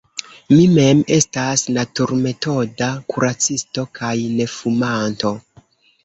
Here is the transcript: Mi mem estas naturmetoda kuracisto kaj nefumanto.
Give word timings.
Mi 0.51 0.61
mem 0.75 1.01
estas 1.15 1.63
naturmetoda 1.75 2.87
kuracisto 3.13 3.83
kaj 3.99 4.15
nefumanto. 4.39 5.35